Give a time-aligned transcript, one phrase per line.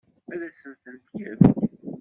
[0.33, 1.43] Ad asent-ten-yefk?